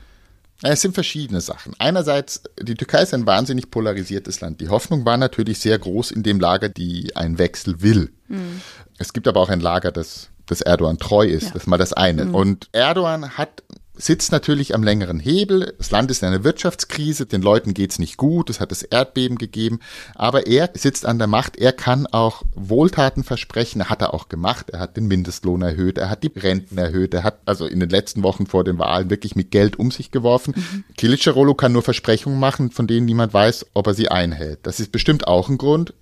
Es 0.63 0.81
sind 0.81 0.95
verschiedene 0.95 1.41
Sachen. 1.41 1.75
Einerseits, 1.79 2.43
die 2.61 2.75
Türkei 2.75 3.03
ist 3.03 3.13
ein 3.13 3.27
wahnsinnig 3.27 3.71
polarisiertes 3.71 4.41
Land. 4.41 4.61
Die 4.61 4.69
Hoffnung 4.69 5.05
war 5.05 5.17
natürlich 5.17 5.59
sehr 5.59 5.79
groß 5.79 6.11
in 6.11 6.23
dem 6.23 6.41
Lager, 6.41 6.69
die 6.69 7.15
einen 7.17 7.39
Wechsel 7.39 7.83
will. 7.83 8.13
Mhm. 8.29 8.61
Es 8.99 9.13
gibt 9.13 9.29
aber 9.29 9.41
auch 9.41 9.51
ein 9.51 9.61
Lager, 9.61 9.93
das, 9.93 10.31
das 10.47 10.63
Erdogan 10.63 10.99
treu 10.99 11.27
ist. 11.27 11.45
Ja. 11.45 11.51
Das 11.51 11.63
ist 11.63 11.67
mal 11.69 11.77
das 11.77 11.93
eine. 11.93 12.27
Mhm. 12.27 12.35
Und 12.35 12.69
Erdogan 12.73 13.37
hat 13.37 13.63
sitzt 13.97 14.33
natürlich 14.33 14.75
am 14.75 14.83
längeren 14.83 15.21
Hebel. 15.21 15.75
Das 15.79 15.91
Land 15.91 16.11
ist 16.11 16.23
in 16.23 16.29
einer 16.29 16.45
Wirtschaftskrise, 16.45 17.27
den 17.27 17.43
Leuten 17.43 17.75
geht's 17.75 17.99
nicht 17.99 18.17
gut, 18.17 18.51
es 18.51 18.61
hat 18.61 18.71
das 18.71 18.83
Erdbeben 18.83 19.39
gegeben, 19.39 19.81
aber 20.15 20.47
er 20.47 20.71
sitzt 20.75 21.07
an 21.07 21.19
der 21.19 21.29
Macht, 21.29 21.57
er 21.57 21.73
kann 21.73 22.07
auch 22.07 22.43
Wohltaten 22.55 23.23
versprechen, 23.23 23.89
hat 23.89 24.03
er 24.03 24.15
auch 24.15 24.29
gemacht, 24.29 24.71
er 24.71 24.81
hat 24.81 24.97
den 24.97 25.07
Mindestlohn 25.07 25.63
erhöht, 25.63 25.99
er 25.99 26.11
hat 26.11 26.23
die 26.23 26.33
Renten 26.35 26.79
erhöht, 26.79 27.15
er 27.15 27.23
hat 27.23 27.39
also 27.45 27.67
in 27.67 27.81
den 27.81 27.91
letzten 27.91 28.23
Wochen 28.23 28.47
vor 28.47 28.65
den 28.65 28.79
Wahlen 28.79 29.11
wirklich 29.11 29.37
mit 29.37 29.51
Geld 29.51 29.79
um 29.79 29.91
sich 29.91 30.11
geworfen. 30.11 30.55
Mhm. 30.57 30.85
Kilic-Rollo 30.97 31.55
kann 31.55 31.73
nur 31.73 31.83
Versprechungen 31.83 32.39
machen, 32.39 32.71
von 32.71 32.87
denen 32.87 33.07
niemand 33.07 33.33
weiß, 33.33 33.67
ob 33.75 33.87
er 33.87 33.95
sie 33.95 34.09
einhält. 34.09 34.61
Das 34.65 34.81
ist 34.81 34.93
bestimmt 34.93 35.27
auch 35.27 35.49
ein 35.49 35.59
Grund, 35.59 35.95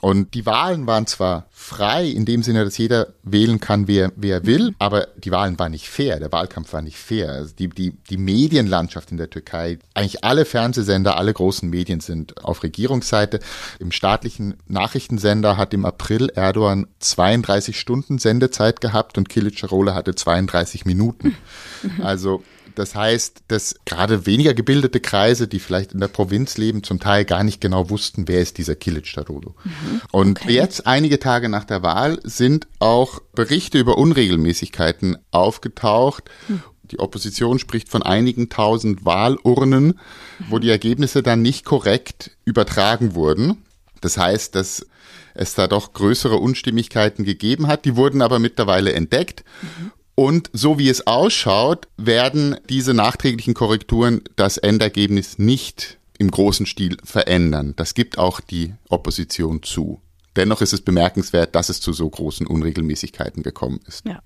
und 0.00 0.34
die 0.34 0.46
Wahlen 0.46 0.86
waren 0.86 1.06
zwar 1.06 1.46
frei, 1.50 2.06
in 2.06 2.24
dem 2.24 2.42
Sinne, 2.42 2.64
dass 2.64 2.78
jeder 2.78 3.08
wählen 3.22 3.60
kann, 3.60 3.86
wer, 3.86 4.12
wer 4.16 4.46
will, 4.46 4.74
aber 4.78 5.08
die 5.18 5.30
Wahlen 5.30 5.58
waren 5.58 5.72
nicht 5.72 5.88
fair, 5.88 6.18
der 6.18 6.32
Wahlkampf 6.32 6.72
war 6.72 6.80
nicht 6.80 6.96
fair. 6.96 7.30
Also 7.30 7.54
die, 7.54 7.68
die, 7.68 7.92
die 8.08 8.16
Medienlandschaft 8.16 9.10
in 9.10 9.18
der 9.18 9.28
Türkei, 9.28 9.78
eigentlich 9.92 10.24
alle 10.24 10.46
Fernsehsender, 10.46 11.18
alle 11.18 11.34
großen 11.34 11.68
Medien 11.68 12.00
sind 12.00 12.42
auf 12.44 12.62
Regierungsseite. 12.62 13.40
Im 13.78 13.92
staatlichen 13.92 14.54
Nachrichtensender 14.66 15.58
hat 15.58 15.74
im 15.74 15.84
April 15.84 16.30
Erdogan 16.30 16.86
32 17.00 17.78
Stunden 17.78 18.18
Sendezeit 18.18 18.80
gehabt 18.80 19.18
und 19.18 19.28
Kilic-Rola 19.28 19.94
hatte 19.94 20.14
32 20.14 20.86
Minuten. 20.86 21.36
Also 22.02 22.42
das 22.74 22.94
heißt, 22.94 23.42
dass 23.48 23.74
gerade 23.84 24.26
weniger 24.26 24.54
gebildete 24.54 25.00
Kreise, 25.00 25.48
die 25.48 25.58
vielleicht 25.58 25.92
in 25.92 26.00
der 26.00 26.08
Provinz 26.08 26.56
leben, 26.58 26.82
zum 26.82 27.00
Teil 27.00 27.24
gar 27.24 27.44
nicht 27.44 27.60
genau 27.60 27.90
wussten, 27.90 28.28
wer 28.28 28.40
ist 28.40 28.58
dieser 28.58 28.74
Kilic 28.74 29.12
Darulu. 29.14 29.52
Mhm. 29.64 30.00
Und 30.12 30.40
okay. 30.40 30.52
jetzt, 30.52 30.86
einige 30.86 31.18
Tage 31.18 31.48
nach 31.48 31.64
der 31.64 31.82
Wahl, 31.82 32.20
sind 32.22 32.68
auch 32.78 33.20
Berichte 33.34 33.78
über 33.78 33.98
Unregelmäßigkeiten 33.98 35.18
aufgetaucht. 35.30 36.30
Mhm 36.48 36.62
Die 36.90 36.98
Opposition 36.98 37.58
spricht 37.60 37.88
von 37.88 38.02
einigen 38.02 38.48
tausend 38.48 39.04
Wahlurnen, 39.04 40.00
wo 40.48 40.58
die 40.58 40.70
Ergebnisse 40.70 41.22
dann 41.22 41.40
nicht 41.40 41.64
korrekt 41.64 42.32
übertragen 42.44 43.14
wurden. 43.14 43.58
Das 44.00 44.18
heißt, 44.18 44.54
dass 44.56 44.86
es 45.34 45.54
da 45.54 45.66
doch 45.68 45.92
größere 45.92 46.36
Unstimmigkeiten 46.36 47.24
gegeben 47.24 47.66
hat. 47.66 47.84
Die 47.84 47.96
wurden 47.96 48.22
aber 48.22 48.38
mittlerweile 48.38 48.92
entdeckt. 48.92 49.44
Mhm. 49.62 49.92
Und 50.20 50.50
so 50.52 50.78
wie 50.78 50.90
es 50.90 51.06
ausschaut, 51.06 51.88
werden 51.96 52.58
diese 52.68 52.92
nachträglichen 52.92 53.54
Korrekturen 53.54 54.20
das 54.36 54.58
Endergebnis 54.58 55.38
nicht 55.38 55.98
im 56.18 56.30
großen 56.30 56.66
Stil 56.66 56.98
verändern. 57.02 57.72
Das 57.76 57.94
gibt 57.94 58.18
auch 58.18 58.40
die 58.40 58.74
Opposition 58.90 59.62
zu. 59.62 60.02
Dennoch 60.36 60.60
ist 60.60 60.74
es 60.74 60.82
bemerkenswert, 60.82 61.54
dass 61.54 61.70
es 61.70 61.80
zu 61.80 61.94
so 61.94 62.06
großen 62.06 62.46
Unregelmäßigkeiten 62.46 63.42
gekommen 63.42 63.80
ist. 63.88 64.06
Ja. 64.06 64.20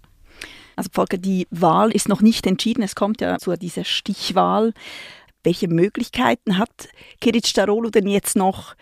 Also 0.75 0.91
Volker, 0.93 1.17
die 1.17 1.47
Wahl 1.53 1.93
ist 1.93 2.09
noch 2.09 2.23
nicht 2.23 2.45
entschieden. 2.49 2.83
Es 2.83 2.97
kommt 2.97 3.21
ja 3.21 3.39
zu 3.39 3.55
dieser 3.57 3.85
Stichwahl. 3.85 4.75
Welche 5.45 5.69
Möglichkeiten 5.69 6.59
hat 6.59 6.89
Kiric 7.21 7.55
Darolo 7.55 7.91
denn 7.91 8.09
jetzt 8.09 8.35
noch, 8.35 8.75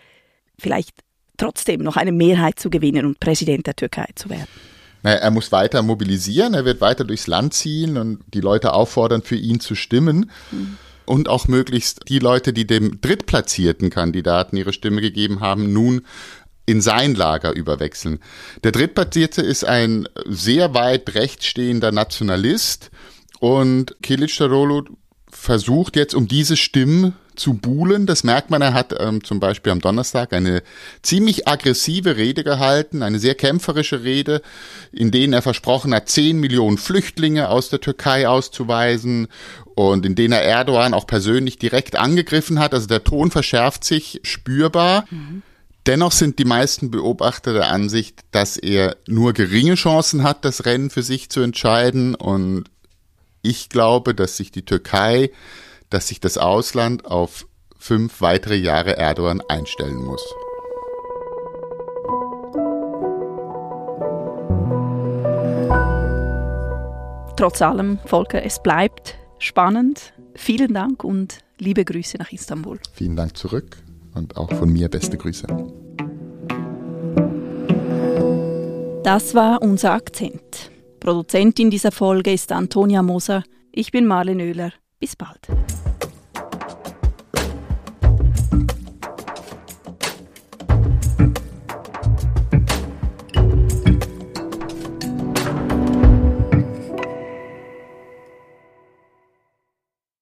vielleicht 0.57 0.95
trotzdem 1.37 1.83
noch 1.83 1.95
eine 1.95 2.11
Mehrheit 2.11 2.59
zu 2.59 2.71
gewinnen 2.71 3.05
und 3.05 3.19
Präsident 3.19 3.67
der 3.67 3.75
Türkei 3.75 4.07
zu 4.15 4.31
werden? 4.31 4.72
Naja, 5.03 5.17
er 5.17 5.31
muss 5.31 5.51
weiter 5.51 5.81
mobilisieren, 5.81 6.53
er 6.53 6.65
wird 6.65 6.81
weiter 6.81 7.03
durchs 7.03 7.27
Land 7.27 7.53
ziehen 7.53 7.97
und 7.97 8.19
die 8.33 8.41
Leute 8.41 8.73
auffordern, 8.73 9.21
für 9.21 9.35
ihn 9.35 9.59
zu 9.59 9.75
stimmen. 9.75 10.31
Mhm. 10.51 10.77
Und 11.05 11.27
auch 11.27 11.49
möglichst 11.49 12.07
die 12.07 12.19
Leute, 12.19 12.53
die 12.53 12.65
dem 12.65 13.01
drittplatzierten 13.01 13.89
Kandidaten 13.89 14.55
ihre 14.55 14.71
Stimme 14.71 15.01
gegeben 15.01 15.41
haben, 15.41 15.73
nun 15.73 16.03
in 16.65 16.81
sein 16.81 17.13
Lager 17.13 17.51
überwechseln. 17.51 18.19
Der 18.63 18.71
Drittplatzierte 18.71 19.41
ist 19.41 19.65
ein 19.65 20.07
sehr 20.25 20.73
weit 20.73 21.13
rechts 21.13 21.45
stehender 21.45 21.91
Nationalist 21.91 22.89
und 23.39 23.97
Kilic 24.01 24.37
Darolo 24.37 24.85
versucht 25.29 25.97
jetzt 25.97 26.15
um 26.15 26.29
diese 26.29 26.55
Stimmen 26.55 27.13
zu 27.35 27.53
buhlen. 27.53 28.05
Das 28.05 28.23
merkt 28.23 28.49
man, 28.49 28.61
er 28.61 28.73
hat 28.73 28.93
ähm, 28.99 29.23
zum 29.23 29.39
Beispiel 29.39 29.71
am 29.71 29.81
Donnerstag 29.81 30.33
eine 30.33 30.63
ziemlich 31.01 31.47
aggressive 31.47 32.17
Rede 32.17 32.43
gehalten, 32.43 33.03
eine 33.03 33.19
sehr 33.19 33.35
kämpferische 33.35 34.03
Rede, 34.03 34.41
in 34.91 35.11
denen 35.11 35.33
er 35.33 35.41
versprochen 35.41 35.93
hat, 35.93 36.09
10 36.09 36.39
Millionen 36.39 36.77
Flüchtlinge 36.77 37.49
aus 37.49 37.69
der 37.69 37.81
Türkei 37.81 38.27
auszuweisen 38.27 39.27
und 39.75 40.05
in 40.05 40.15
denen 40.15 40.33
er 40.33 40.43
Erdogan 40.43 40.93
auch 40.93 41.07
persönlich 41.07 41.57
direkt 41.57 41.97
angegriffen 41.97 42.59
hat. 42.59 42.73
Also 42.73 42.87
der 42.87 43.03
Ton 43.03 43.31
verschärft 43.31 43.83
sich 43.83 44.21
spürbar. 44.23 45.05
Mhm. 45.09 45.41
Dennoch 45.85 46.13
sind 46.13 46.39
die 46.39 46.45
meisten 46.45 46.91
Beobachter 46.91 47.53
der 47.53 47.69
Ansicht, 47.69 48.21
dass 48.31 48.55
er 48.55 48.95
nur 49.05 49.33
geringe 49.33 49.75
Chancen 49.75 50.23
hat, 50.23 50.45
das 50.45 50.65
Rennen 50.65 50.89
für 50.89 51.03
sich 51.03 51.29
zu 51.29 51.41
entscheiden. 51.41 52.15
Und 52.15 52.65
ich 53.41 53.67
glaube, 53.67 54.15
dass 54.15 54.37
sich 54.37 54.51
die 54.51 54.63
Türkei 54.63 55.31
dass 55.93 56.07
sich 56.07 56.19
das 56.19 56.39
Ausland 56.39 57.05
auf 57.05 57.45
fünf 57.77 58.21
weitere 58.21 58.55
Jahre 58.55 58.97
Erdogan 58.97 59.41
einstellen 59.47 60.03
muss. 60.03 60.23
Trotz 67.37 67.61
allem, 67.61 67.99
Volker, 68.05 68.43
es 68.43 68.61
bleibt 68.61 69.15
spannend. 69.37 70.13
Vielen 70.33 70.73
Dank 70.73 71.03
und 71.03 71.39
liebe 71.59 71.85
Grüße 71.85 72.17
nach 72.17 72.31
Istanbul. 72.31 72.79
Vielen 72.93 73.15
Dank 73.15 73.37
zurück 73.37 73.77
und 74.15 74.37
auch 74.37 74.51
von 74.53 74.71
mir 74.71 74.89
beste 74.89 75.17
Grüße. 75.17 75.45
Das 79.03 79.35
war 79.35 79.61
unser 79.61 79.91
Akzent. 79.91 80.71
Produzentin 80.99 81.69
dieser 81.69 81.91
Folge 81.91 82.31
ist 82.31 82.51
Antonia 82.51 83.03
Moser. 83.03 83.43
Ich 83.71 83.91
bin 83.91 84.07
Marlene 84.07 84.43
Oehler. 84.43 84.71
Bis 84.99 85.17
bald. 85.17 85.49